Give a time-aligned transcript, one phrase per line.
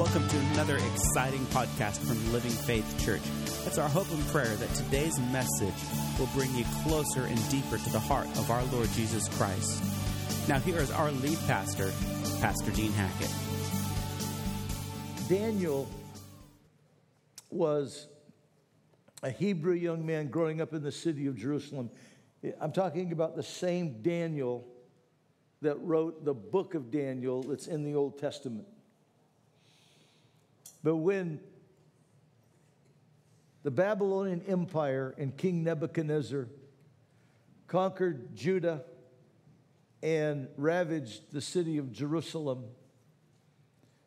[0.00, 3.20] Welcome to another exciting podcast from Living Faith Church.
[3.66, 5.74] It's our hope and prayer that today's message
[6.18, 9.84] will bring you closer and deeper to the heart of our Lord Jesus Christ.
[10.48, 11.92] Now, here is our lead pastor,
[12.40, 13.30] Pastor Dean Hackett.
[15.28, 15.86] Daniel
[17.50, 18.08] was
[19.22, 21.90] a Hebrew young man growing up in the city of Jerusalem.
[22.58, 24.66] I'm talking about the same Daniel
[25.60, 28.66] that wrote the book of Daniel that's in the Old Testament.
[30.82, 31.40] But when
[33.62, 36.48] the Babylonian Empire and King Nebuchadnezzar
[37.66, 38.84] conquered Judah
[40.02, 42.64] and ravaged the city of Jerusalem,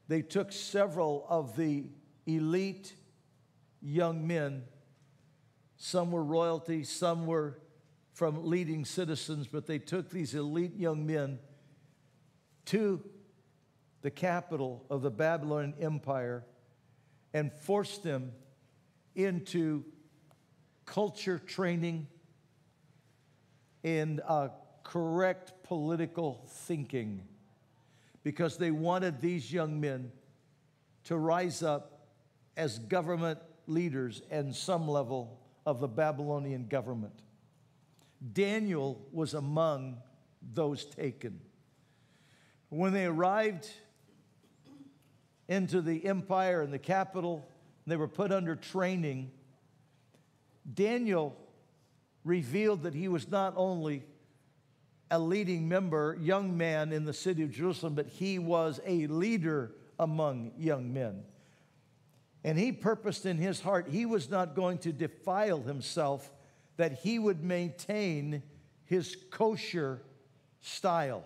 [0.08, 1.86] they took several of the
[2.26, 2.95] elite
[3.81, 4.64] young men.
[5.78, 7.59] Some were royalty, some were
[8.14, 11.40] from leading citizens, but they took these elite young men
[12.66, 13.02] to
[14.02, 16.44] the capital of the Babylonian Empire
[17.34, 18.32] and forced them
[19.16, 19.84] into
[20.86, 22.08] culture training
[23.84, 24.50] and uh,
[24.84, 27.23] correct political thinking
[28.23, 30.12] because they wanted these young men
[31.03, 32.08] to rise up
[32.56, 37.22] as government leaders and some level of the Babylonian government.
[38.34, 39.97] Daniel was among
[40.53, 41.40] those taken.
[42.70, 43.70] When they arrived
[45.47, 47.45] into the empire and the capital,
[47.86, 49.31] they were put under training.
[50.72, 51.35] Daniel
[52.23, 54.03] revealed that he was not only
[55.11, 59.72] a leading member, young man in the city of Jerusalem, but he was a leader
[60.00, 61.23] among young men.
[62.44, 66.31] And he purposed in his heart he was not going to defile himself,
[66.78, 68.41] that he would maintain
[68.85, 70.02] his kosher
[70.61, 71.23] style.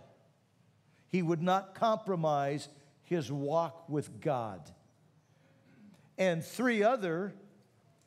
[1.09, 2.67] He would not compromise
[3.08, 4.69] his walk with God.
[6.17, 7.33] And three other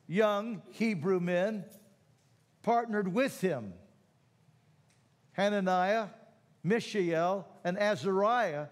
[0.07, 1.65] young Hebrew men
[2.63, 3.73] partnered with him
[5.33, 6.09] Hananiah,
[6.63, 8.67] Mishael, and Azariah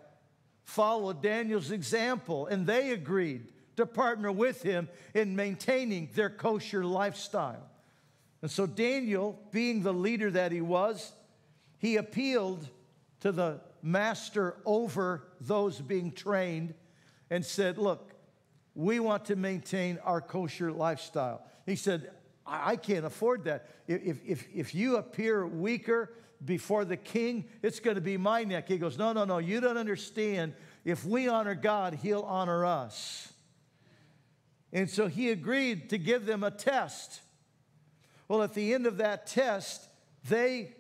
[0.65, 7.71] followed Daniel's example, and they agreed to partner with him in maintaining their kosher lifestyle.
[8.43, 11.13] And so, Daniel, being the leader that he was,
[11.79, 12.69] he appealed
[13.21, 16.75] to the master over those being trained
[17.31, 18.13] and said, Look,
[18.75, 21.43] we want to maintain our kosher lifestyle.
[21.67, 22.11] He said,
[22.47, 23.69] I, can't afford that.
[23.87, 28.69] If, if, if you appear weaker before the king, it's going to be my neck.
[28.69, 30.55] He goes, No, no, no, you don't understand.
[30.85, 33.33] If we honor God, he'll honor us.
[34.73, 37.21] And so he agreed to give them a test.
[38.29, 39.89] Well, at the end of that test,
[40.29, 40.75] they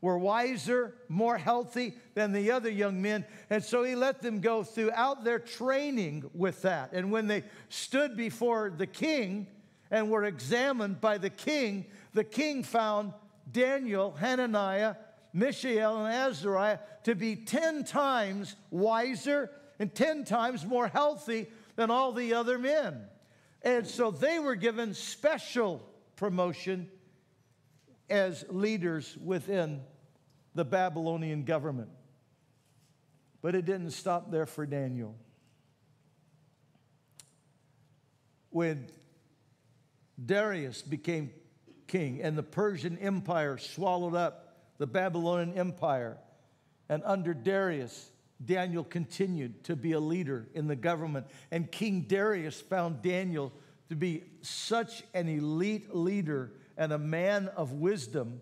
[0.00, 3.24] were wiser, more healthy than the other young men.
[3.50, 6.92] And so he let them go throughout their training with that.
[6.92, 9.48] And when they stood before the king
[9.90, 13.12] and were examined by the king, the king found
[13.50, 14.94] Daniel, Hananiah,
[15.32, 22.12] Mishael, and Azariah to be 10 times wiser and 10 times more healthy than all
[22.12, 23.04] the other men.
[23.62, 25.82] And so they were given special
[26.16, 26.88] promotion
[28.10, 29.80] as leaders within
[30.54, 31.90] the Babylonian government.
[33.42, 35.14] But it didn't stop there for Daniel.
[38.50, 38.88] When
[40.24, 41.30] Darius became
[41.86, 46.18] king and the Persian Empire swallowed up the Babylonian Empire,
[46.88, 48.10] and under Darius,
[48.44, 51.26] Daniel continued to be a leader in the government.
[51.50, 53.52] And King Darius found Daniel
[53.88, 58.40] to be such an elite leader and a man of wisdom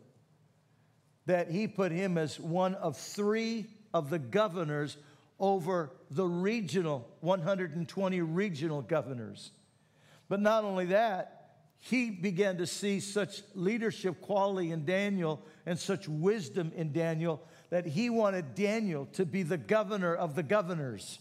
[1.25, 4.97] that he put him as one of three of the governors
[5.41, 9.51] over the regional, 120 regional governors.
[10.29, 11.33] But not only that,
[11.79, 17.87] he began to see such leadership quality in Daniel and such wisdom in Daniel that
[17.87, 21.19] he wanted Daniel to be the governor of the governors.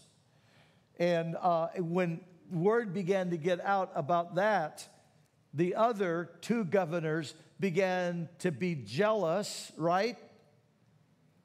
[0.98, 2.20] And uh, when
[2.50, 4.86] word began to get out about that,
[5.56, 10.18] the other two governors began to be jealous, right?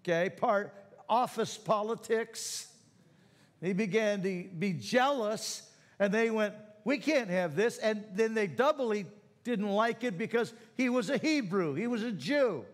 [0.04, 0.74] Okay, part
[1.08, 2.68] office politics.
[3.62, 5.64] They began to be jealous
[6.00, 7.78] and they went, We can't have this.
[7.78, 9.06] And then they doubly
[9.44, 12.66] didn't like it because he was a Hebrew, he was a Jew.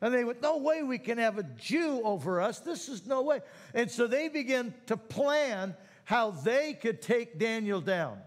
[0.00, 2.60] And they went, No way we can have a Jew over us.
[2.60, 3.40] This is no way.
[3.72, 5.74] And so they began to plan
[6.04, 8.18] how they could take Daniel down.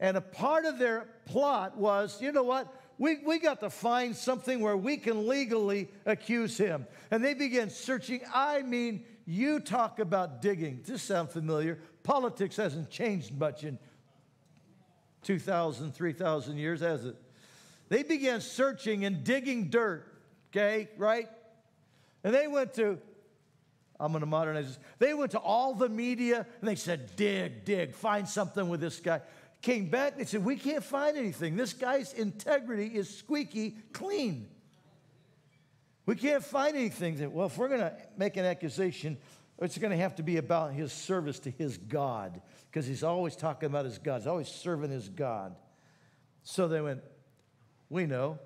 [0.00, 2.72] And a part of their plot was you know what?
[2.98, 6.84] We, we got to find something where we can legally accuse him.
[7.12, 10.78] And they began searching, I mean, You talk about digging.
[10.78, 11.78] Does this sound familiar?
[12.02, 13.78] Politics hasn't changed much in
[15.24, 17.14] 2,000, 3,000 years, has it?
[17.90, 20.06] They began searching and digging dirt,
[20.50, 21.28] okay, right?
[22.24, 22.98] And they went to,
[24.00, 24.78] I'm going to modernize this.
[24.98, 28.98] They went to all the media and they said, dig, dig, find something with this
[28.98, 29.20] guy.
[29.60, 31.56] Came back, they said, we can't find anything.
[31.56, 34.48] This guy's integrity is squeaky clean.
[36.06, 37.32] We can't find anything.
[37.32, 39.18] Well, if we're going to make an accusation,
[39.60, 42.40] it's going to have to be about his service to his God
[42.70, 44.20] because he's always talking about his God.
[44.20, 45.56] He's always serving his God.
[46.44, 47.02] So they went,
[47.90, 48.38] We know.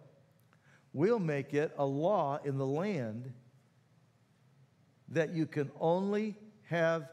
[0.95, 3.33] We'll make it a law in the land
[5.09, 6.37] that you can only
[6.69, 7.09] have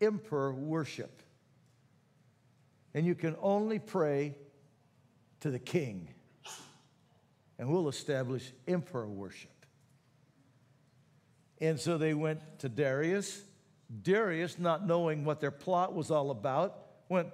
[0.00, 1.22] emperor worship.
[2.94, 4.36] And you can only pray
[5.40, 6.08] to the king.
[7.58, 9.50] And we'll establish emperor worship.
[11.60, 13.42] And so they went to Darius.
[14.02, 17.28] Darius, not knowing what their plot was all about, went,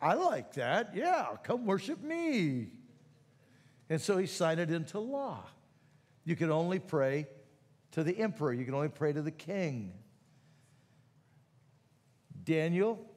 [0.00, 0.92] I like that.
[0.94, 2.68] Yeah, come worship me.
[3.88, 5.44] And so he signed it into law.
[6.24, 7.26] You can only pray
[7.92, 9.92] to the emperor, you can only pray to the king.
[12.44, 13.09] Daniel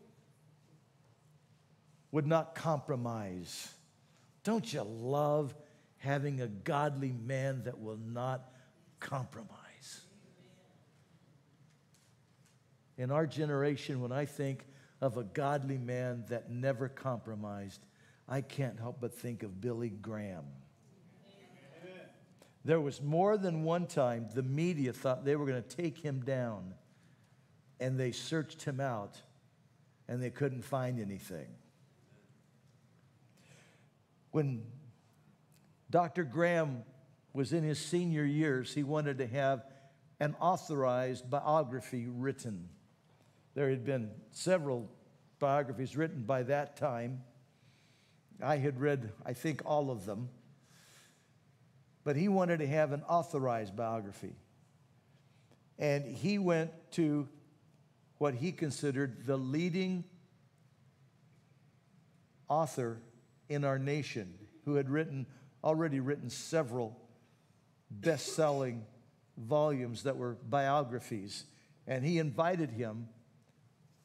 [2.14, 3.74] would not compromise.
[4.44, 5.56] Don't you love
[5.98, 8.54] having a godly man that will not
[9.00, 10.02] compromise?
[13.00, 14.68] In our generation, when I think
[15.02, 17.84] of a godly man that never compromised,
[18.30, 20.46] I can't help but think of Billy Graham.
[22.64, 26.22] There was more than one time the media thought they were going to take him
[26.22, 26.76] down,
[27.80, 29.20] and they searched him out,
[30.08, 31.48] and they couldn't find anything.
[34.34, 34.64] When
[35.92, 36.24] Dr.
[36.24, 36.82] Graham
[37.34, 39.64] was in his senior years, he wanted to have
[40.20, 42.68] an authorized biography written.
[43.54, 44.90] There had been several
[45.38, 47.22] biographies written by that time.
[48.42, 50.30] I had read, I think, all of them.
[52.04, 54.34] But he wanted to have an authorized biography.
[55.78, 57.30] And he went to
[58.18, 60.06] what he considered the leading
[62.50, 63.00] author
[63.54, 64.34] in our nation
[64.66, 65.26] who had written,
[65.64, 67.00] already written several
[67.90, 68.86] best selling
[69.38, 71.46] volumes that were biographies.
[71.88, 73.10] And he invited him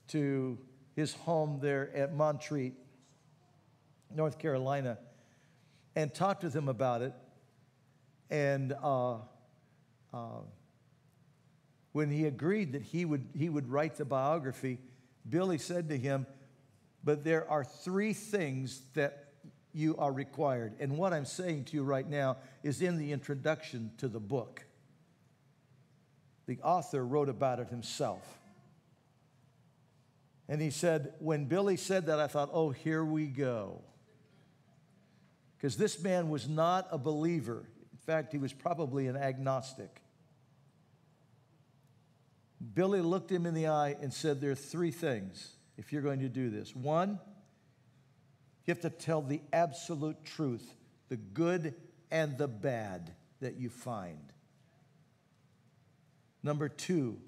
[0.08, 0.58] to
[0.96, 2.74] his home there at Montreat,
[4.14, 4.98] North Carolina,
[5.94, 7.12] and talked with him about it.
[8.30, 9.18] And uh,
[10.12, 10.40] uh,
[11.92, 14.78] when he agreed that he would, he would write the biography,
[15.28, 16.26] Billy said to him,
[17.04, 19.27] But there are three things that
[19.78, 20.74] you are required.
[20.80, 24.64] And what I'm saying to you right now is in the introduction to the book.
[26.46, 28.26] The author wrote about it himself.
[30.48, 33.82] And he said, when Billy said that, I thought, oh, here we go.
[35.56, 37.68] Because this man was not a believer.
[37.92, 40.02] In fact, he was probably an agnostic.
[42.74, 46.20] Billy looked him in the eye and said, There are three things if you're going
[46.20, 46.74] to do this.
[46.74, 47.20] One,
[48.68, 50.74] you have to tell the absolute truth,
[51.08, 51.74] the good
[52.10, 54.30] and the bad that you find.
[56.42, 57.18] Number two,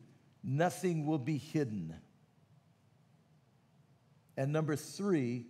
[0.45, 1.97] nothing will be hidden.
[4.37, 5.47] And number three,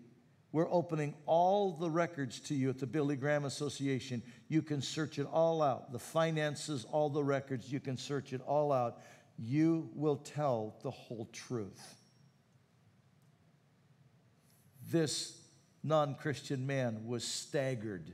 [0.53, 4.23] we're opening all the records to you at the Billy Graham Association.
[4.47, 8.43] You can search it all out the finances, all the records, you can search it
[8.47, 9.01] all out.
[9.37, 11.97] You will tell the whole truth.
[14.89, 15.40] This
[15.83, 18.13] non Christian man was staggered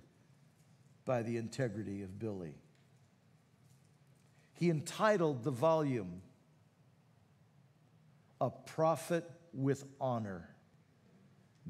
[1.04, 2.54] by the integrity of Billy.
[4.54, 6.22] He entitled the volume,
[8.40, 10.48] A Prophet with Honor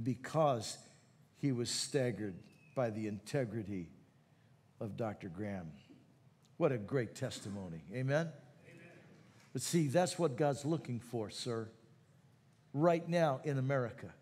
[0.02, 0.76] because
[1.38, 2.34] he was staggered
[2.74, 3.88] by the integrity
[4.80, 5.28] of Dr.
[5.28, 5.72] Graham.
[6.58, 7.82] What a great testimony.
[7.92, 8.26] Amen?
[8.26, 8.30] Amen?
[9.52, 11.68] But see, that's what God's looking for, sir,
[12.72, 14.12] right now in America.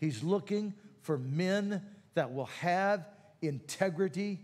[0.00, 1.82] He's looking for men
[2.14, 3.06] that will have
[3.40, 4.40] integrity,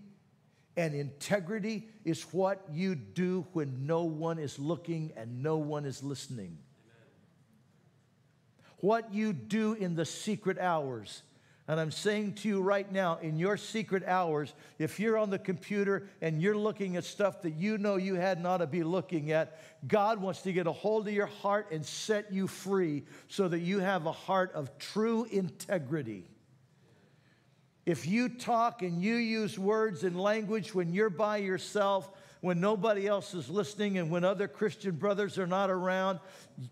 [0.76, 6.04] and integrity is what you do when no one is looking and no one is
[6.04, 6.58] listening
[8.80, 11.22] what you do in the secret hours.
[11.68, 15.38] And I'm saying to you right now, in your secret hours, if you're on the
[15.38, 19.32] computer and you're looking at stuff that you know you had not to be looking
[19.32, 19.58] at,
[19.88, 23.58] God wants to get a hold of your heart and set you free so that
[23.58, 26.28] you have a heart of true integrity.
[27.84, 32.10] If you talk and you use words and language when you're by yourself,
[32.46, 36.20] when nobody else is listening and when other Christian brothers are not around.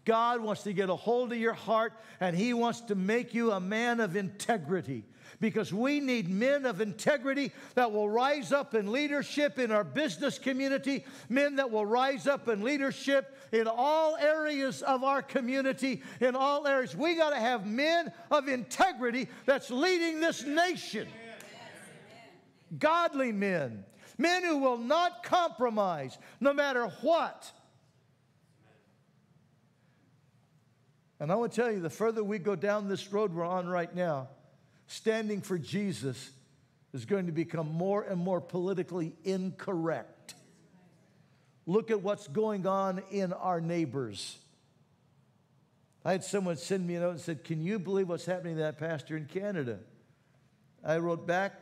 [0.05, 3.51] God wants to get a hold of your heart and He wants to make you
[3.51, 5.03] a man of integrity
[5.41, 10.39] because we need men of integrity that will rise up in leadership in our business
[10.39, 16.37] community, men that will rise up in leadership in all areas of our community, in
[16.37, 16.95] all areas.
[16.95, 21.09] We got to have men of integrity that's leading this nation.
[22.79, 23.85] Godly men,
[24.19, 27.51] men who will not compromise no matter what.
[31.21, 33.67] And I want to tell you, the further we go down this road we're on
[33.67, 34.29] right now,
[34.87, 36.31] standing for Jesus
[36.93, 40.35] is going to become more and more politically incorrect.
[41.67, 44.37] Look at what's going on in our neighbors.
[46.05, 48.63] I had someone send me a note and said, Can you believe what's happening to
[48.63, 49.79] that pastor in Canada?
[50.85, 51.59] I wrote back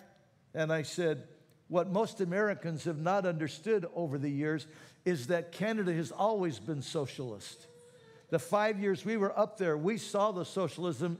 [0.52, 1.22] and I said,
[1.72, 4.66] What most Americans have not understood over the years
[5.06, 7.66] is that Canada has always been socialist.
[8.28, 11.16] The five years we were up there, we saw the socialism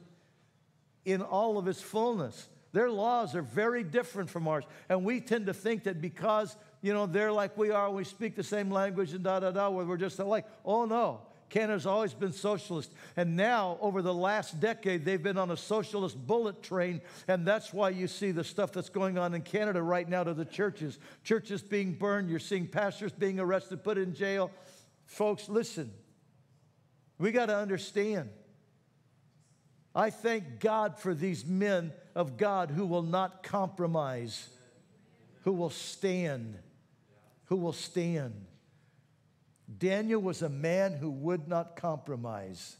[1.07, 2.51] in all of its fullness.
[2.73, 4.65] Their laws are very different from ours.
[4.91, 8.37] And we tend to think that because, you know, they're like we are, we speak
[8.37, 10.45] the same language and da da da, we're just alike.
[10.67, 11.23] Oh no.
[11.53, 12.91] Canada's always been socialist.
[13.15, 17.03] And now, over the last decade, they've been on a socialist bullet train.
[17.29, 20.33] And that's why you see the stuff that's going on in Canada right now to
[20.33, 20.99] the churches.
[21.25, 24.51] Churches being burned, you're seeing pastors being arrested, put in jail.
[25.05, 25.93] Folks, listen.
[27.19, 28.31] We got to understand
[29.95, 34.49] I thank God for these men of God who will not compromise,
[35.43, 36.59] who will stand,
[37.45, 38.47] who will stand.
[39.79, 42.77] Daniel was a man who would not compromise.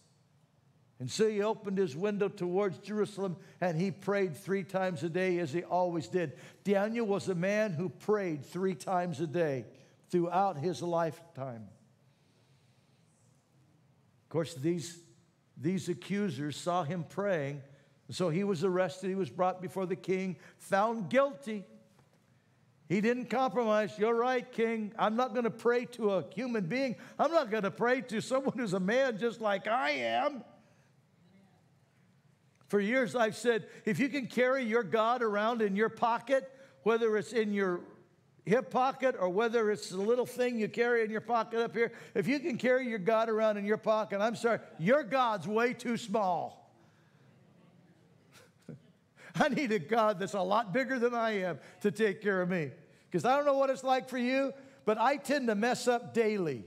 [0.99, 5.39] And so he opened his window towards Jerusalem and he prayed three times a day
[5.39, 6.35] as he always did.
[6.63, 9.65] Daniel was a man who prayed three times a day
[10.11, 11.67] throughout his lifetime.
[14.25, 14.99] Of course, these
[15.57, 17.63] these accusers saw him praying.
[18.11, 19.09] So he was arrested.
[19.09, 21.65] He was brought before the king, found guilty.
[22.93, 23.99] He didn't compromise.
[23.99, 24.93] You're right, king.
[24.99, 26.97] I'm not going to pray to a human being.
[27.19, 30.45] I'm not going to pray to someone who's a man just like I am.
[32.69, 37.17] For years, I've said if you can carry your God around in your pocket, whether
[37.17, 37.81] it's in your
[38.45, 41.93] hip pocket or whether it's the little thing you carry in your pocket up here,
[42.15, 45.73] if you can carry your God around in your pocket, I'm sorry, your God's way
[45.73, 46.71] too small.
[49.35, 52.51] I need a God that's a lot bigger than I am to take care of
[52.51, 52.73] me.
[53.13, 54.55] Because I don't know what it's like for you,
[54.87, 56.65] but I tend to mess up daily.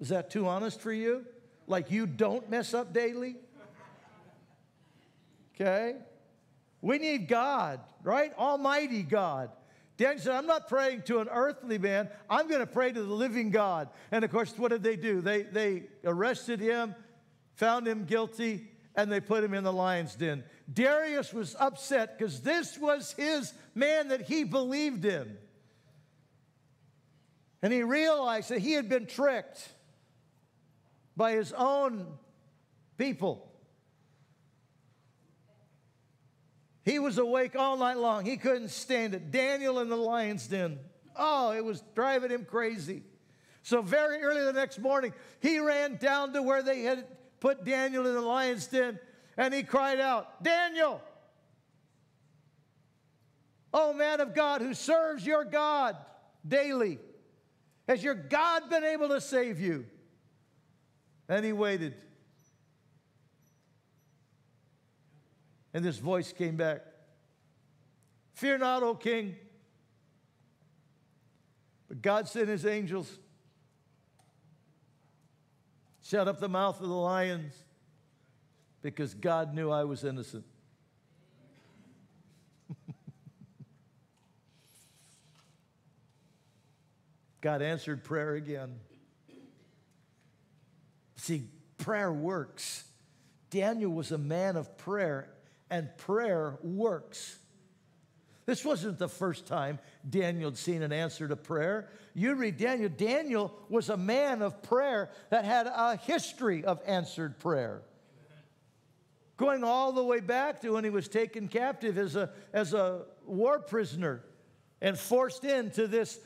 [0.00, 1.26] Is that too honest for you?
[1.66, 3.34] Like you don't mess up daily?
[5.56, 5.96] Okay?
[6.80, 8.32] We need God, right?
[8.38, 9.50] Almighty God.
[9.96, 12.08] Daniel said, I'm not praying to an earthly man.
[12.30, 13.88] I'm going to pray to the living God.
[14.12, 15.20] And of course, what did they do?
[15.20, 16.94] They, they arrested him,
[17.56, 20.44] found him guilty, and they put him in the lion's den.
[20.72, 25.36] Darius was upset because this was his man that he believed in.
[27.62, 29.68] And he realized that he had been tricked
[31.16, 32.06] by his own
[32.98, 33.48] people.
[36.84, 38.24] He was awake all night long.
[38.24, 39.30] He couldn't stand it.
[39.30, 40.80] Daniel in the lion's den.
[41.16, 43.04] Oh, it was driving him crazy.
[43.62, 47.04] So, very early the next morning, he ran down to where they had
[47.42, 49.00] put Daniel in the lion's den
[49.36, 51.00] and he cried out, Daniel,
[53.74, 55.96] oh man of God who serves your God
[56.46, 57.00] daily,
[57.88, 59.86] has your God been able to save you?
[61.28, 61.96] And he waited.
[65.74, 66.82] And this voice came back
[68.34, 69.34] Fear not, O king.
[71.88, 73.18] But God sent his angels,
[76.12, 77.54] shut up the mouth of the lions,
[78.82, 80.44] because God knew I was innocent.
[87.40, 88.74] God answered prayer again.
[91.16, 91.44] See,
[91.78, 92.84] prayer works.
[93.48, 95.30] Daniel was a man of prayer
[95.70, 97.38] and prayer works.
[98.52, 101.88] This wasn't the first time Daniel had seen an answer to prayer.
[102.12, 107.38] You read Daniel, Daniel was a man of prayer that had a history of answered
[107.38, 107.80] prayer.
[109.38, 113.06] Going all the way back to when he was taken captive as a, as a
[113.24, 114.22] war prisoner
[114.82, 116.20] and forced into this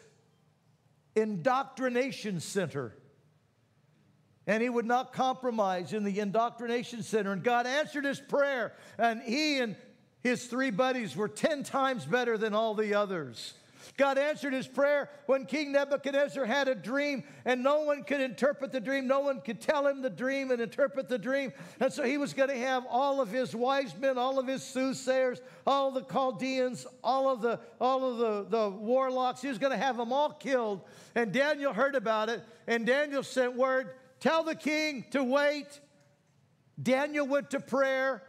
[1.14, 2.92] indoctrination center
[4.48, 7.32] and he would not compromise in the indoctrination center.
[7.32, 9.74] And God answered his prayer, and he and
[10.26, 13.54] his three buddies were 10 times better than all the others.
[13.96, 18.72] God answered his prayer when King Nebuchadnezzar had a dream and no one could interpret
[18.72, 19.06] the dream.
[19.06, 21.52] No one could tell him the dream and interpret the dream.
[21.80, 24.62] And so he was going to have all of his wise men, all of his
[24.62, 29.40] soothsayers, all the Chaldeans, all of the, all of the, the warlocks.
[29.40, 30.82] He was going to have them all killed.
[31.14, 32.42] And Daniel heard about it.
[32.66, 33.90] And Daniel sent word,
[34.20, 35.80] tell the king to wait.
[36.82, 38.22] Daniel went to prayer.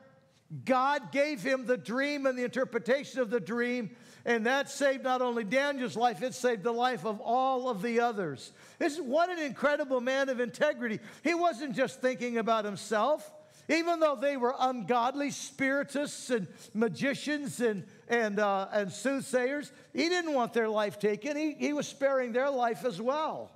[0.64, 3.90] God gave him the dream and the interpretation of the dream,
[4.24, 8.00] and that saved not only Daniel's life, it saved the life of all of the
[8.00, 8.54] others.
[8.80, 11.00] This is what an incredible man of integrity.
[11.24, 13.30] He wasn't just thinking about himself.
[13.70, 20.34] Even though they were ungodly spiritists and magicians and, and, uh, and soothsayers, he didn't
[20.34, 21.36] want their life taken.
[21.36, 23.52] He, he was sparing their life as well.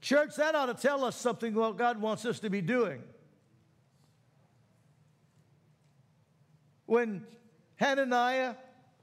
[0.00, 3.02] Church, that ought to tell us something what God wants us to be doing.
[6.90, 7.24] When
[7.76, 8.56] Hananiah,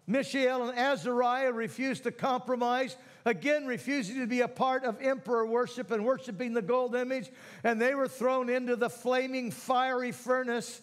[0.08, 5.92] Mishael, and Azariah refused to compromise, again refusing to be a part of emperor worship
[5.92, 7.30] and worshiping the gold image,
[7.64, 10.82] and they were thrown into the flaming fiery furnace,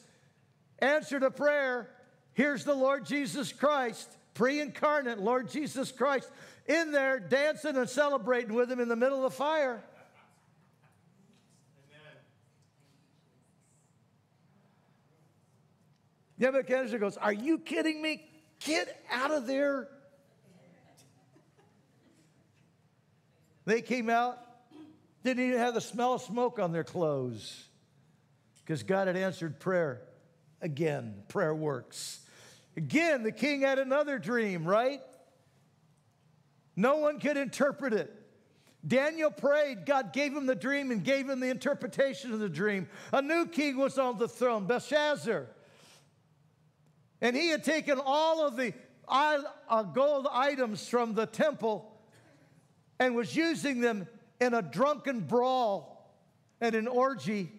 [0.79, 1.91] answered a prayer.
[2.33, 6.31] Here's the Lord Jesus Christ, pre incarnate Lord Jesus Christ,
[6.65, 9.85] in there dancing and celebrating with him in the middle of the fire.
[16.39, 18.25] Nebuchadnezzar goes, Are you kidding me?
[18.61, 19.89] Get out of there.
[23.67, 24.39] They came out,
[25.23, 27.65] didn't even have the smell of smoke on their clothes
[28.59, 30.03] because God had answered prayer.
[30.61, 32.21] Again, prayer works.
[32.77, 35.01] Again, the king had another dream, right?
[36.77, 38.13] No one could interpret it.
[38.87, 42.89] Daniel prayed, God gave him the dream and gave him the interpretation of the dream.
[43.13, 45.47] A new king was on the throne, Belshazzar.
[47.25, 48.75] And he had taken all of the
[49.09, 51.91] uh, gold items from the temple
[52.99, 54.07] and was using them
[54.43, 56.15] in a drunken brawl
[56.61, 57.51] and an orgy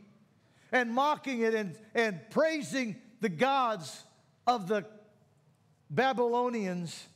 [0.71, 4.03] and mocking it and, and praising the gods
[4.45, 4.85] of the
[5.89, 7.07] Babylonians.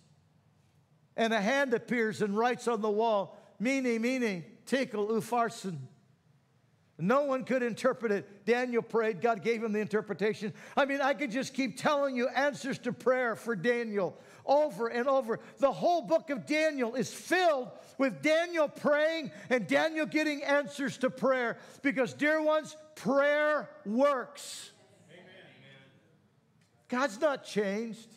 [1.16, 5.78] And a hand appears and writes on the wall, Mene, Mene, Tekel, Upharsin.
[7.02, 8.46] No one could interpret it.
[8.46, 10.54] Daniel prayed, God gave him the interpretation.
[10.76, 15.08] I mean, I could just keep telling you answers to prayer for Daniel over and
[15.08, 15.40] over.
[15.60, 21.10] The whole book of Daniel is filled with Daniel praying and Daniel getting answers to
[21.10, 24.72] prayer because, dear ones, prayer works.
[25.10, 25.24] Amen.
[26.90, 28.10] God's not changed.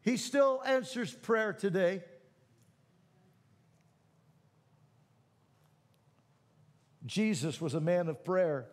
[0.00, 2.02] He still answers prayer today.
[7.08, 8.66] Jesus was a man of prayer.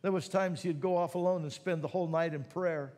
[0.00, 2.94] There was times he'd go off alone and spend the whole night in prayer.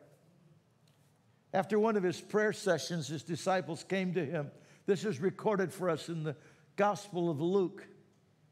[1.53, 4.49] After one of his prayer sessions, his disciples came to him.
[4.85, 6.37] This is recorded for us in the
[6.77, 7.85] Gospel of Luke,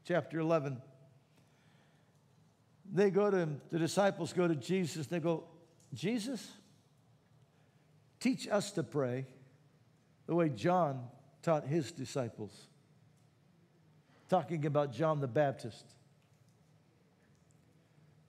[0.04, 0.82] chapter 11.
[2.92, 5.44] They go to him, the disciples go to Jesus, they go,
[5.94, 6.46] Jesus,
[8.18, 9.24] teach us to pray
[10.26, 11.06] the way John
[11.42, 12.52] taught his disciples.
[14.28, 15.86] Talking about John the Baptist.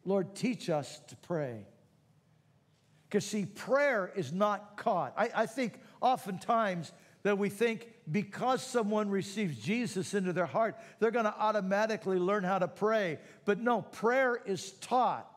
[0.06, 1.66] Lord, teach us to pray.
[3.08, 5.14] Because, see, prayer is not caught.
[5.18, 6.92] I, I, think oftentimes
[7.24, 12.44] that we think because someone receives Jesus into their heart, they're going to automatically learn
[12.44, 13.20] how to pray.
[13.46, 15.28] But no, prayer is taught.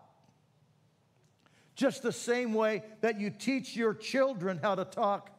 [1.75, 5.31] Just the same way that you teach your children how to talk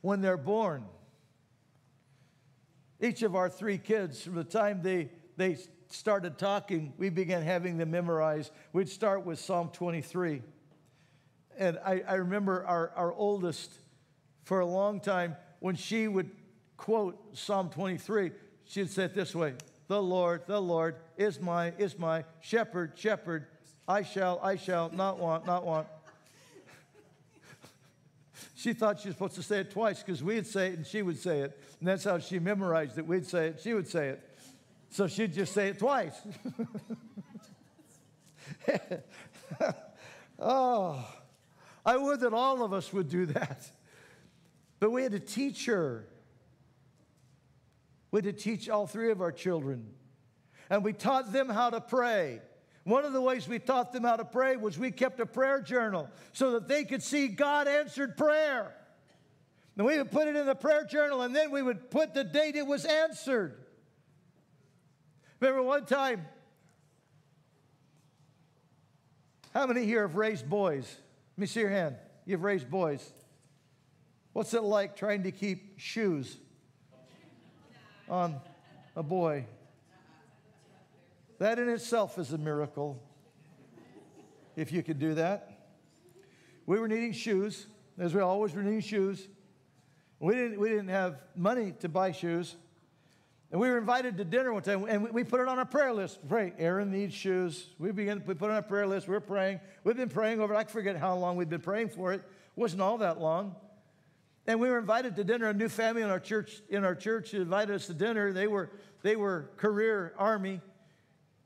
[0.00, 0.84] when they're born.
[3.00, 5.58] Each of our three kids, from the time they, they
[5.92, 8.50] started talking, we began having them memorize.
[8.72, 10.42] We'd start with Psalm 23.
[11.58, 13.72] And I, I remember our, our oldest,
[14.44, 16.30] for a long time, when she would
[16.76, 18.32] quote Psalm 23,
[18.64, 19.54] she'd say it this way
[19.88, 23.46] The Lord, the Lord is my, is my shepherd, shepherd.
[23.86, 25.88] I shall, I shall not want, not want.
[28.54, 31.02] she thought she was supposed to say it twice because we'd say it and she
[31.02, 31.58] would say it.
[31.80, 33.06] And that's how she memorized it.
[33.06, 34.29] We'd say it, she would say it.
[34.90, 36.14] So she'd just say it twice.
[40.38, 41.08] oh,
[41.86, 43.70] I would that all of us would do that.
[44.80, 46.08] But we had to teach her.
[48.10, 49.86] We had to teach all three of our children.
[50.68, 52.40] And we taught them how to pray.
[52.82, 55.60] One of the ways we taught them how to pray was we kept a prayer
[55.60, 58.74] journal so that they could see God answered prayer.
[59.76, 62.24] And we would put it in the prayer journal and then we would put the
[62.24, 63.56] date it was answered.
[65.40, 66.26] Remember one time,
[69.52, 70.84] How many here have raised boys?
[71.36, 71.96] Let me see your hand.
[72.24, 73.04] You've raised boys.
[74.32, 76.36] What's it like trying to keep shoes
[78.08, 78.40] on
[78.94, 79.46] a boy?
[81.40, 83.02] That in itself is a miracle,
[84.54, 85.50] if you could do that.
[86.66, 87.66] We were needing shoes,
[87.98, 89.26] as we always were needing shoes.
[90.20, 92.54] We didn't, we didn't have money to buy shoes.
[93.50, 95.92] And we were invited to dinner one time, and we put it on our prayer
[95.92, 96.20] list.
[96.28, 97.66] Pray, Aaron needs shoes.
[97.80, 99.08] We began, we put it on our prayer list.
[99.08, 99.58] We are praying.
[99.82, 100.54] We've been praying over.
[100.54, 102.18] I forget how long we've been praying for it.
[102.20, 103.56] It wasn't all that long.
[104.46, 105.48] And we were invited to dinner.
[105.48, 108.32] A new family in our church in our church invited us to dinner.
[108.32, 108.70] They were
[109.02, 110.60] they were career army,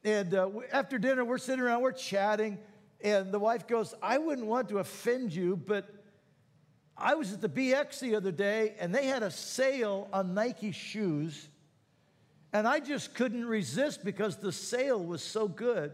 [0.05, 2.59] and uh, after dinner we're sitting around, we're chatting,
[3.03, 5.89] and the wife goes, "I wouldn't want to offend you, but."
[6.97, 10.71] I was at the BX the other day and they had a sale on Nike
[10.71, 11.49] shoes
[12.55, 15.93] and I just couldn't resist because the sale was so good.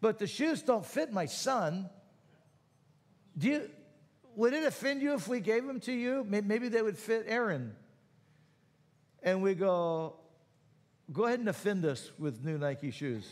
[0.00, 1.90] But the shoes don't fit my son.
[3.36, 3.68] Do you,
[4.36, 6.24] would it offend you if we gave them to you?
[6.28, 7.74] Maybe they would fit Aaron.
[9.24, 10.14] And we go,
[11.12, 13.28] go ahead and offend us with new Nike shoes.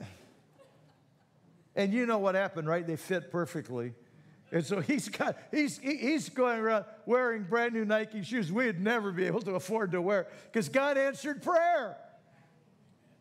[1.76, 2.84] and you know what happened, right?
[2.84, 3.94] They fit perfectly.
[4.52, 9.10] And so he's got he's he's going around wearing brand new Nike shoes we'd never
[9.10, 11.96] be able to afford to wear because God answered prayer.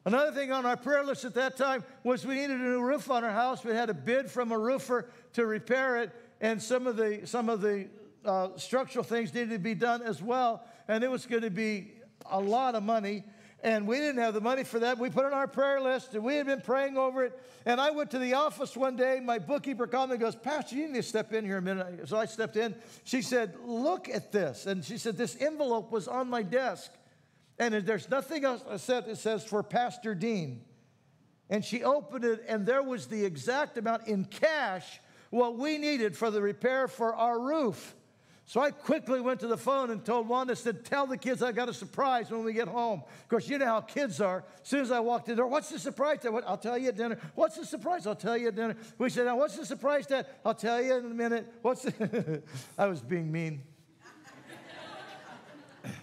[0.04, 3.10] Another thing on our prayer list at that time was we needed a new roof
[3.10, 3.64] on our house.
[3.64, 7.48] We had a bid from a roofer to repair it, and some of the some
[7.48, 7.88] of the
[8.26, 10.66] uh, structural things needed to be done as well.
[10.90, 11.94] And it was going to be
[12.30, 13.24] a lot of money
[13.64, 14.98] and we didn't have the money for that.
[14.98, 17.40] We put it on our prayer list, and we had been praying over it.
[17.66, 19.20] And I went to the office one day.
[19.24, 22.08] My bookkeeper called me and goes, Pastor, you need to step in here a minute.
[22.08, 22.74] So I stepped in.
[23.04, 24.66] She said, Look at this.
[24.66, 26.92] And she said, This envelope was on my desk.
[27.60, 29.08] And there's nothing else said.
[29.08, 30.62] It says for Pastor Dean.
[31.52, 36.18] And she opened it, and there was the exact amount in cash what we needed
[36.18, 37.94] for the repair for our roof.
[38.52, 41.54] So I quickly went to the phone and told Wanda, said, Tell the kids I
[41.54, 43.02] got a surprise when we get home.
[43.08, 44.44] Of course, you know how kids are.
[44.62, 46.34] As soon as I walked in the door, what's the surprise, Dad?
[46.46, 47.18] I'll tell you at dinner.
[47.34, 48.06] What's the surprise?
[48.06, 48.76] I'll tell you at dinner.
[48.98, 50.26] We said, Now, what's the surprise, Dad?
[50.44, 51.48] I'll tell you in a minute.
[51.62, 52.44] What's the.
[52.78, 53.64] I was being mean.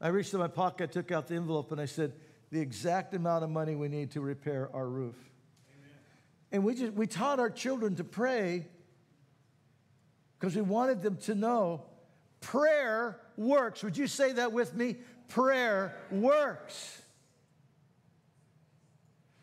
[0.00, 2.14] I reached in my pocket, I took out the envelope, and I said,
[2.50, 5.14] The exact amount of money we need to repair our roof.
[5.70, 5.90] Amen.
[6.50, 8.66] And we just we taught our children to pray
[10.38, 11.82] because we wanted them to know
[12.40, 13.82] prayer works.
[13.82, 14.96] Would you say that with me?
[15.28, 17.02] Prayer works.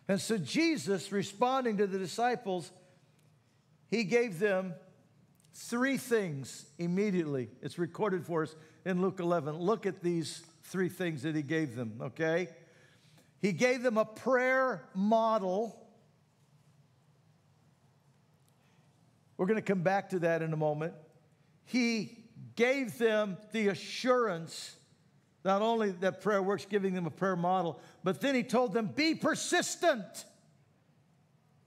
[0.07, 2.71] And so Jesus, responding to the disciples,
[3.89, 4.73] he gave them
[5.53, 7.49] three things immediately.
[7.61, 8.55] It's recorded for us
[8.85, 9.55] in Luke 11.
[9.55, 12.49] Look at these three things that he gave them, okay?
[13.41, 15.84] He gave them a prayer model.
[19.37, 20.93] We're going to come back to that in a moment.
[21.65, 24.75] He gave them the assurance,
[25.43, 28.87] not only that prayer works, giving them a prayer model, but then he told them,
[28.87, 30.25] be persistent.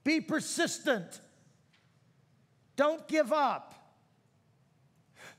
[0.03, 1.21] Be persistent.
[2.75, 3.75] Don't give up.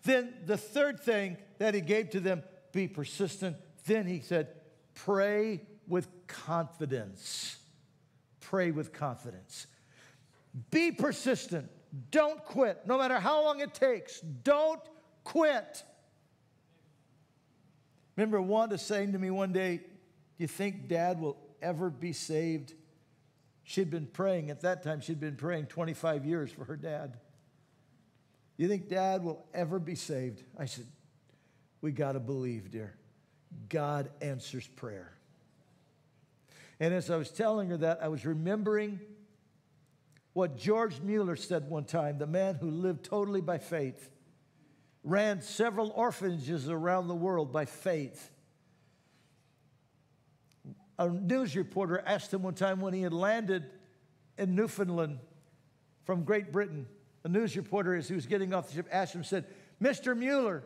[0.05, 3.57] Then the third thing that he gave to them, be persistent.
[3.87, 4.49] Then he said,
[4.95, 7.57] pray with confidence.
[8.41, 9.67] Pray with confidence.
[10.71, 11.71] Be persistent.
[12.11, 12.87] Don't quit.
[12.87, 14.81] No matter how long it takes, don't
[15.25, 15.85] quit.
[18.17, 19.85] Remember Wanda saying to me one day, Do
[20.39, 22.75] you think dad will ever be saved?
[23.65, 27.19] She'd been praying, at that time, she'd been praying 25 years for her dad.
[28.57, 30.43] You think dad will ever be saved?
[30.59, 30.87] I said,
[31.81, 32.95] We got to believe, dear.
[33.69, 35.13] God answers prayer.
[36.79, 39.01] And as I was telling her that, I was remembering
[40.33, 44.11] what George Mueller said one time, the man who lived totally by faith,
[45.03, 48.31] ran several orphanages around the world by faith.
[50.99, 53.65] A news reporter asked him one time when he had landed
[54.37, 55.19] in Newfoundland
[56.05, 56.87] from Great Britain.
[57.25, 59.47] A news reporter, as he was getting off the ship, asked him, said,
[59.83, 60.17] Mr.
[60.17, 60.63] Mueller,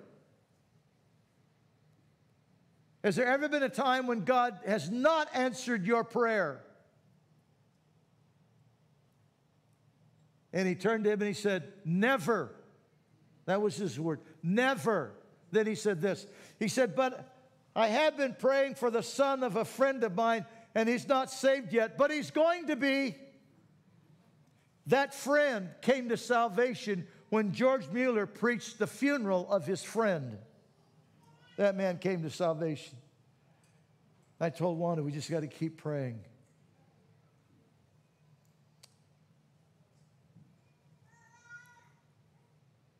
[3.02, 6.64] has there ever been a time when God has not answered your prayer?
[10.54, 12.54] And he turned to him and he said, Never.
[13.44, 14.20] That was his word.
[14.42, 15.12] Never.
[15.50, 16.26] Then he said this.
[16.58, 17.28] He said, But
[17.76, 21.30] I have been praying for the son of a friend of mine, and he's not
[21.30, 23.16] saved yet, but he's going to be.
[24.86, 30.38] That friend came to salvation when George Mueller preached the funeral of his friend.
[31.56, 32.96] That man came to salvation.
[34.40, 36.20] I told Wanda, we just got to keep praying.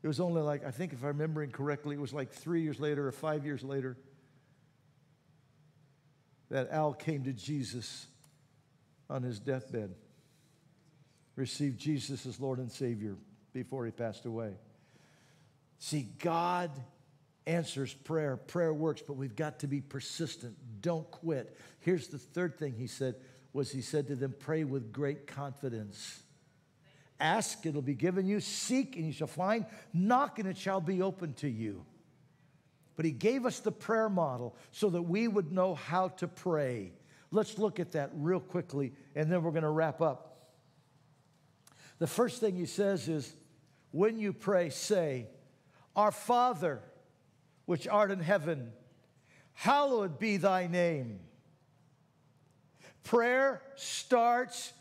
[0.05, 2.79] It was only like, I think if I'm remembering correctly, it was like three years
[2.79, 3.97] later or five years later
[6.51, 8.07] that Al came to Jesus
[9.09, 9.95] on his deathbed,
[11.37, 13.17] received Jesus as Lord and Savior
[13.55, 14.53] before he passed away.
[15.79, 16.71] See, God
[17.47, 18.37] answers prayer.
[18.37, 20.55] Prayer works, but we've got to be persistent.
[20.83, 21.57] Don't quit.
[21.81, 23.15] Here's the third thing he said
[23.55, 26.21] was he said to them, pray with great confidence.
[27.25, 28.39] Ask, it'll be given you.
[28.39, 29.65] Seek, and you shall find.
[29.95, 31.87] Knock, and it shall be open to you.
[32.97, 36.93] But he gave us the prayer model so that we would know how to pray.
[37.31, 40.51] Let's look at that real quickly, and then we're going to wrap up.
[41.99, 43.35] The first thing he says is,
[43.91, 45.29] when you pray, say,
[45.97, 46.83] Our Father,
[47.65, 48.71] which art in heaven,
[49.55, 51.21] hallowed be thy name.
[53.03, 54.75] Prayer starts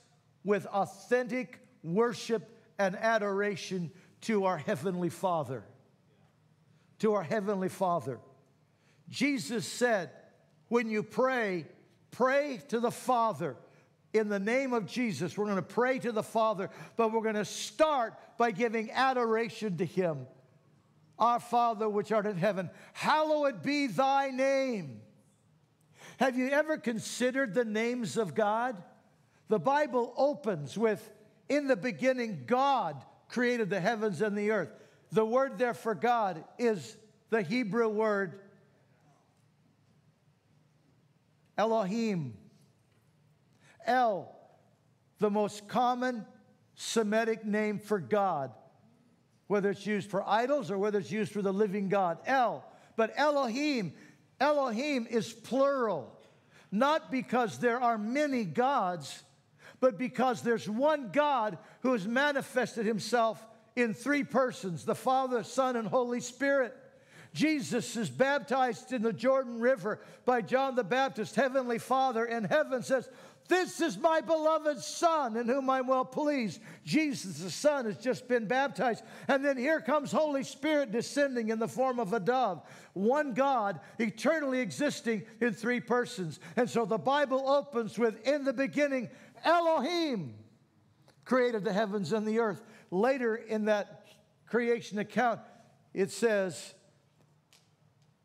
[0.44, 3.92] with authentic worship and adoration
[4.22, 5.64] to our Heavenly Father.
[7.00, 8.20] To our Heavenly Father.
[9.10, 10.10] Jesus said,
[10.70, 11.66] when you pray,
[12.12, 13.56] pray to the Father.
[14.14, 17.36] In the name of Jesus, we're going to pray to the Father, but we're going
[17.36, 20.26] to start by giving adoration to Him.
[21.20, 25.02] Our Father, which art in heaven, hallowed be thy name.
[26.18, 28.82] Have you ever considered the names of God?
[29.48, 31.12] The Bible opens with
[31.56, 34.70] in the beginning, God created the heavens and the earth.
[35.12, 36.98] The word there for God is
[37.30, 38.40] the Hebrew word
[41.58, 42.34] Elohim.
[43.86, 44.34] El,
[45.20, 46.26] the most common
[46.76, 48.52] Semitic name for God,
[49.48, 52.18] whether it's used for idols or whether it's used for the living God.
[52.26, 52.66] El.
[52.96, 53.94] But Elohim,
[54.40, 56.18] Elohim is plural,
[56.72, 59.24] not because there are many gods
[59.84, 65.76] but because there's one God who has manifested himself in three persons the Father, Son,
[65.76, 66.74] and Holy Spirit.
[67.34, 72.82] Jesus is baptized in the Jordan River by John the Baptist, Heavenly Father, and heaven
[72.82, 73.10] says,
[73.48, 76.62] This is my beloved Son in whom I'm well pleased.
[76.86, 79.04] Jesus, the Son, has just been baptized.
[79.28, 82.62] And then here comes Holy Spirit descending in the form of a dove.
[82.94, 86.40] One God, eternally existing in three persons.
[86.56, 89.10] And so the Bible opens with, In the beginning,
[89.44, 90.36] Elohim
[91.26, 92.64] created the heavens and the earth.
[92.92, 94.08] Later in that
[94.48, 95.42] creation account,
[95.94, 96.74] it says,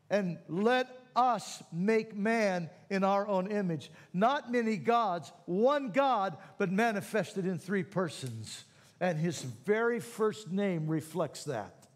[0.09, 3.91] and let us make man in our own image.
[4.13, 8.63] Not many gods, one God, but manifested in three persons.
[9.01, 11.87] And his very first name reflects that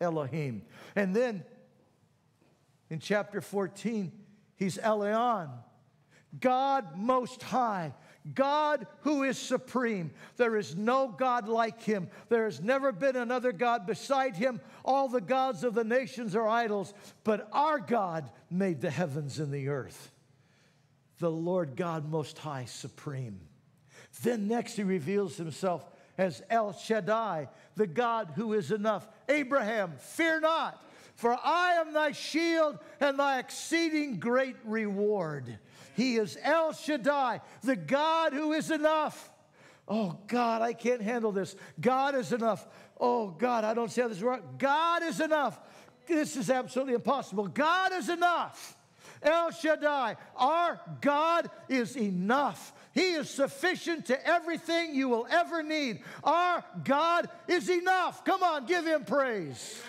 [0.00, 0.62] Elohim.
[0.96, 1.44] And then
[2.88, 4.10] in chapter 14,
[4.56, 5.50] he's Elyon,
[6.40, 7.92] God Most High.
[8.34, 10.12] God who is supreme.
[10.36, 12.08] There is no God like him.
[12.28, 14.60] There has never been another God beside him.
[14.84, 19.52] All the gods of the nations are idols, but our God made the heavens and
[19.52, 20.10] the earth.
[21.18, 23.40] The Lord God Most High, supreme.
[24.22, 29.08] Then next he reveals himself as El Shaddai, the God who is enough.
[29.28, 35.58] Abraham, fear not, for I am thy shield and thy exceeding great reward.
[35.94, 39.30] He is El Shaddai, the God who is enough.
[39.88, 41.56] Oh, God, I can't handle this.
[41.80, 42.66] God is enough.
[42.98, 44.44] Oh, God, I don't how this works.
[44.58, 45.58] God is enough.
[46.06, 47.48] This is absolutely impossible.
[47.48, 48.76] God is enough.
[49.22, 52.72] El Shaddai, our God is enough.
[52.92, 56.02] He is sufficient to everything you will ever need.
[56.24, 58.24] Our God is enough.
[58.24, 59.80] Come on, give him praise.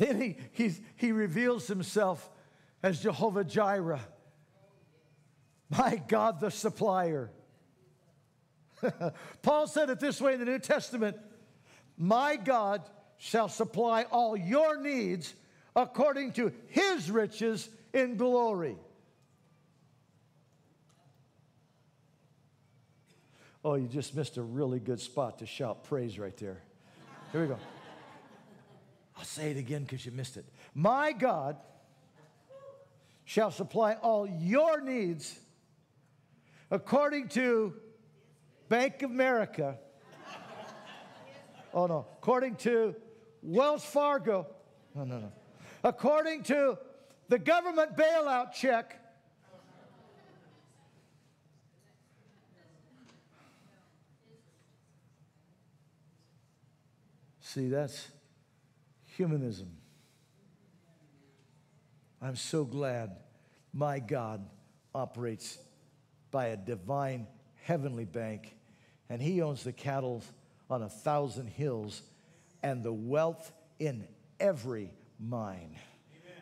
[0.00, 2.30] Then he, he's, he reveals himself
[2.82, 4.00] as Jehovah Jireh,
[5.68, 7.30] my God, the supplier.
[9.42, 11.18] Paul said it this way in the New Testament
[11.98, 12.80] My God
[13.18, 15.34] shall supply all your needs
[15.76, 18.78] according to his riches in glory.
[23.62, 26.62] Oh, you just missed a really good spot to shout praise right there.
[27.32, 27.58] Here we go.
[29.20, 30.46] I'll say it again because you missed it.
[30.74, 31.58] My God
[33.24, 35.38] shall supply all your needs
[36.70, 37.74] according to
[38.70, 39.76] Bank of America.
[41.74, 42.06] Oh, no.
[42.16, 42.96] According to
[43.42, 44.46] Wells Fargo.
[44.94, 45.32] No, no, no.
[45.84, 46.78] According to
[47.28, 48.96] the government bailout check.
[57.42, 58.08] See, that's
[59.20, 59.68] humanism.
[62.22, 63.18] I'm so glad
[63.70, 64.48] my God
[64.94, 65.58] operates
[66.30, 67.26] by a divine
[67.64, 68.56] heavenly bank,
[69.10, 70.22] and He owns the cattle
[70.70, 72.00] on a thousand hills
[72.62, 74.08] and the wealth in
[74.40, 75.76] every mine.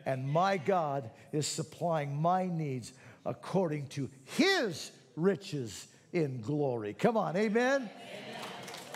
[0.07, 2.93] And my God is supplying my needs
[3.27, 6.95] according to His riches in glory.
[6.95, 7.91] Come on, amen?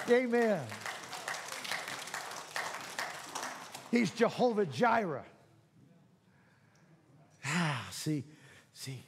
[0.08, 0.24] Amen.
[0.28, 0.60] amen.
[3.92, 5.26] He's Jehovah Jireh.
[7.44, 8.24] Ah, see,
[8.72, 9.04] see.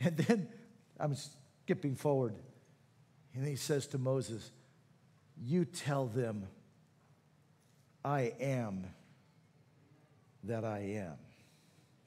[0.00, 0.48] And then
[0.98, 2.34] I'm skipping forward.
[3.34, 4.50] And he says to Moses,
[5.38, 6.46] You tell them,
[8.02, 8.86] I am
[10.44, 11.18] that I am.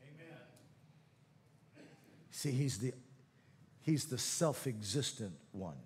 [0.02, 0.40] Amen.
[2.32, 2.94] See, he's the,
[3.84, 5.78] he's the self existent one.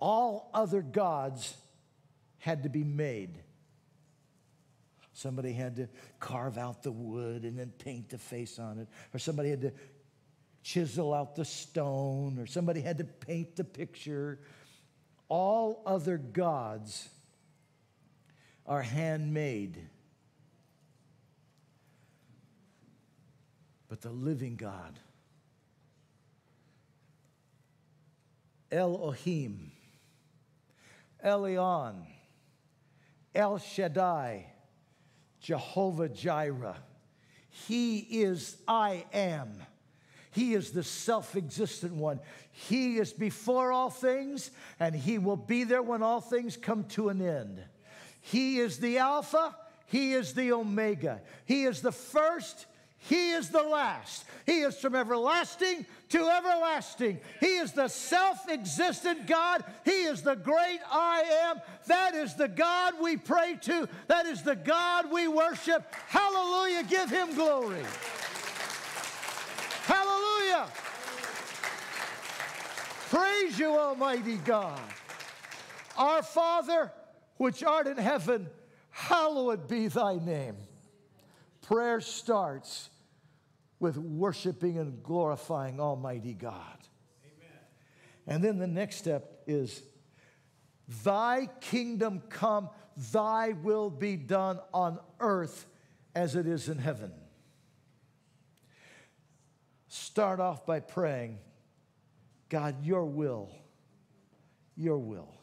[0.00, 1.54] All other gods
[2.46, 3.40] had to be made.
[5.12, 5.88] Somebody had to
[6.20, 9.72] carve out the wood and then paint the face on it, or somebody had to
[10.62, 14.38] chisel out the stone, or somebody had to paint the picture.
[15.28, 17.08] All other gods
[18.64, 19.76] are handmade.
[23.88, 25.00] But the living God,
[28.70, 29.72] Elohim,
[31.24, 32.06] Elyon,
[33.36, 34.46] El Shaddai,
[35.40, 36.78] Jehovah Jireh.
[37.50, 39.62] He is I am.
[40.32, 42.20] He is the self existent one.
[42.50, 47.10] He is before all things, and He will be there when all things come to
[47.10, 47.62] an end.
[48.22, 49.54] He is the Alpha,
[49.86, 51.20] He is the Omega.
[51.44, 52.66] He is the first,
[53.08, 54.24] He is the last.
[54.46, 57.20] He is from everlasting to everlasting.
[57.40, 59.64] He is the self existent God.
[59.84, 61.60] He is the great I am.
[61.86, 63.88] That is the God we pray to.
[64.08, 65.94] That is the God we worship.
[66.08, 66.82] Hallelujah.
[66.84, 67.84] Give Him glory.
[69.84, 70.66] Hallelujah.
[73.10, 74.80] Praise you, Almighty God.
[75.96, 76.90] Our Father,
[77.36, 78.48] which art in heaven,
[78.90, 80.56] hallowed be thy name.
[81.62, 82.90] Prayer starts
[83.78, 86.78] with worshiping and glorifying Almighty God.
[87.24, 87.58] Amen.
[88.26, 89.82] And then the next step is
[91.04, 92.70] Thy kingdom come,
[93.12, 95.66] thy will be done on earth
[96.14, 97.12] as it is in heaven.
[99.88, 101.38] Start off by praying,
[102.48, 103.50] God, your will,
[104.76, 105.34] your will.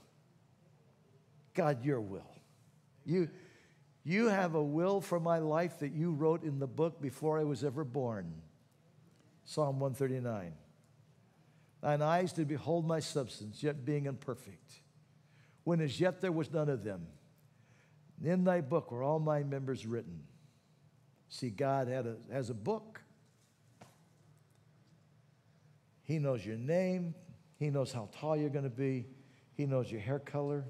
[1.54, 2.32] God, your will.
[3.06, 3.30] You,
[4.04, 7.44] you have a will for my life that you wrote in the book before I
[7.44, 8.34] was ever born.
[9.46, 10.54] Psalm 139.
[11.82, 14.82] Thine eyes did behold my substance, yet being imperfect,
[15.64, 17.08] when as yet there was none of them.
[18.24, 20.22] In thy book were all my members written.
[21.28, 23.02] See, God had a, has a book.
[26.04, 27.16] He knows your name.
[27.58, 29.08] He knows how tall you're going to be.
[29.56, 30.66] He knows your hair color.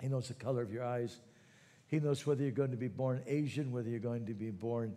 [0.00, 1.20] He knows the color of your eyes.
[1.92, 4.96] He knows whether you're going to be born Asian, whether you're going to be born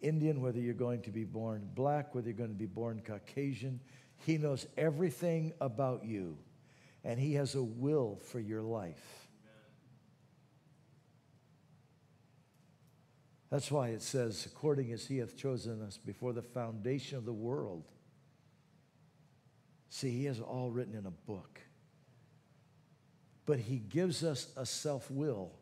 [0.00, 3.78] Indian, whether you're going to be born black, whether you're going to be born Caucasian.
[4.24, 6.38] He knows everything about you,
[7.04, 9.28] and He has a will for your life.
[13.50, 17.34] That's why it says, according as He hath chosen us before the foundation of the
[17.34, 17.84] world.
[19.90, 21.60] See, He has all written in a book
[23.46, 25.52] but He gives us a self will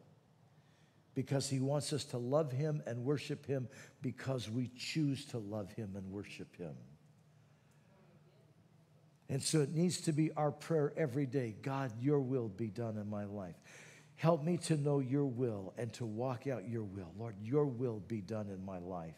[1.14, 3.68] because He wants us to love Him and worship Him
[4.00, 6.74] because we choose to love Him and worship Him.
[9.28, 12.96] And so it needs to be our prayer every day God, your will be done
[12.98, 13.56] in my life.
[14.16, 17.12] Help me to know your will and to walk out your will.
[17.18, 19.16] Lord, your will be done in my life.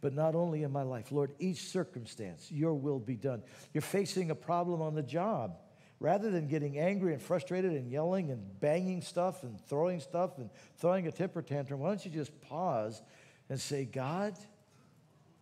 [0.00, 3.42] But not only in my life, Lord, each circumstance, your will be done.
[3.74, 5.58] You're facing a problem on the job
[6.00, 10.48] rather than getting angry and frustrated and yelling and banging stuff and throwing stuff and
[10.78, 13.02] throwing a temper tantrum, why don't you just pause
[13.50, 14.34] and say, God,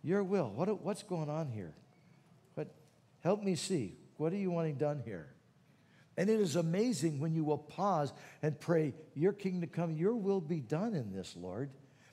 [0.03, 1.73] your will, what, what's going on here?
[2.55, 2.75] But
[3.21, 3.95] help me see.
[4.17, 5.27] What are you wanting done here?
[6.17, 10.41] And it is amazing when you will pause and pray, Your kingdom come, your will
[10.41, 11.69] be done in this, Lord,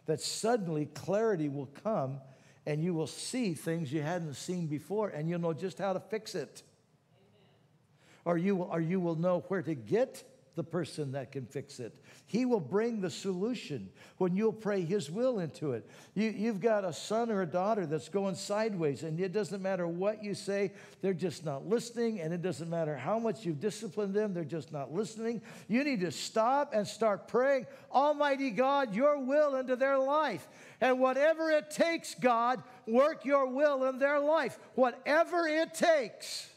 [0.07, 2.21] that suddenly clarity will come
[2.65, 5.99] and you will see things you hadn't seen before and you'll know just how to
[5.99, 6.63] fix it
[8.27, 10.25] or you, or you will know where to get
[10.57, 11.95] the person that can fix it.
[12.27, 15.89] He will bring the solution when you'll pray His will into it.
[16.15, 19.87] You, you've got a son or a daughter that's going sideways, and it doesn't matter
[19.87, 20.73] what you say,
[21.03, 24.73] they're just not listening, and it doesn't matter how much you've disciplined them, they're just
[24.73, 25.41] not listening.
[25.69, 30.49] You need to stop and start praying, Almighty God, your will into their life.
[30.81, 34.59] And whatever it takes, God, work your will in their life.
[34.75, 36.51] Whatever it takes.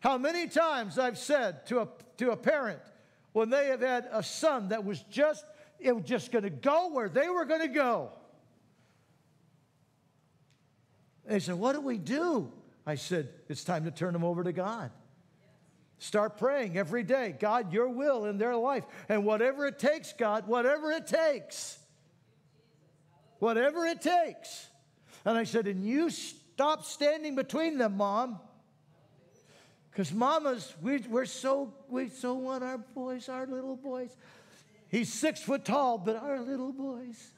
[0.00, 2.80] How many times I've said to a, to a parent
[3.32, 5.44] when they have had a son that was just,
[5.78, 8.10] it was just going to go where they were going to go.
[11.26, 12.50] They said, What do we do?
[12.86, 14.90] I said, It's time to turn them over to God.
[15.98, 17.36] Start praying every day.
[17.38, 18.84] God, your will in their life.
[19.10, 21.78] And whatever it takes, God, whatever it takes.
[23.38, 24.66] Whatever it takes.
[25.26, 28.40] And I said, And you stop standing between them, mom.
[29.90, 34.16] Because mamas, we, we're so, we so want our boys, our little boys.
[34.88, 37.32] He's six foot tall, but our little boys.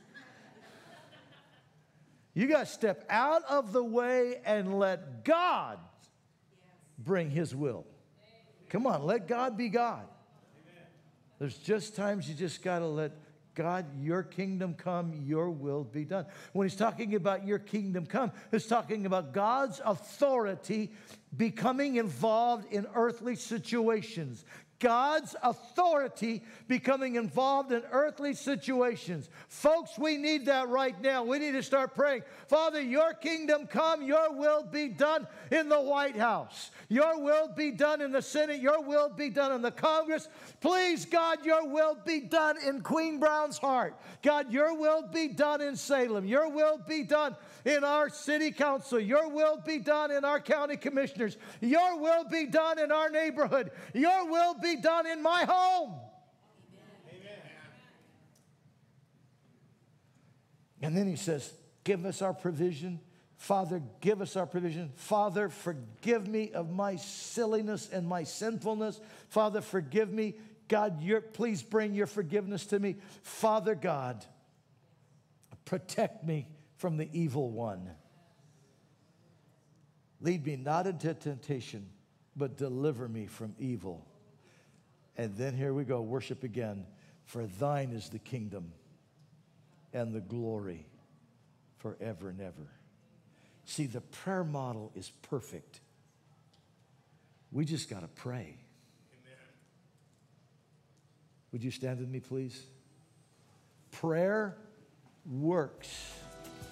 [2.34, 5.78] You got to step out of the way and let God
[6.98, 7.84] bring His will.
[8.70, 10.06] Come on, let God be God.
[11.38, 13.12] There's just times you just got to let
[13.54, 16.26] God, your kingdom come, your will be done.
[16.52, 20.90] When he's talking about your kingdom come, he's talking about God's authority
[21.36, 24.44] becoming involved in earthly situations.
[24.82, 29.30] God's authority becoming involved in earthly situations.
[29.48, 31.22] Folks, we need that right now.
[31.22, 32.22] We need to start praying.
[32.48, 36.72] Father, your kingdom come, your will be done in the White House.
[36.88, 38.60] Your will be done in the Senate.
[38.60, 40.28] Your will be done in the Congress.
[40.60, 43.94] Please, God, your will be done in Queen Brown's heart.
[44.22, 46.26] God, your will be done in Salem.
[46.26, 48.98] Your will be done in our city council.
[48.98, 51.36] Your will be done in our county commissioners.
[51.60, 53.70] Your will be done in our neighborhood.
[53.94, 55.94] Your will be done in my home.
[57.08, 57.38] Amen.
[60.82, 61.52] And then he says,
[61.84, 63.00] Give us our provision.
[63.36, 64.92] Father, give us our provision.
[64.94, 69.00] Father, forgive me of my silliness and my sinfulness.
[69.30, 70.34] Father, forgive me.
[70.68, 71.02] God,
[71.32, 72.96] please bring your forgiveness to me.
[73.22, 74.24] Father God,
[75.64, 76.46] protect me
[76.76, 77.90] from the evil one.
[80.20, 81.88] Lead me not into temptation,
[82.36, 84.06] but deliver me from evil.
[85.16, 86.86] And then here we go, worship again.
[87.24, 88.72] For thine is the kingdom
[89.92, 90.86] and the glory
[91.78, 92.70] forever and ever.
[93.64, 95.80] See, the prayer model is perfect.
[97.50, 98.56] We just got to pray.
[99.12, 99.38] Amen.
[101.52, 102.60] Would you stand with me, please?
[103.90, 104.56] Prayer
[105.26, 105.88] works.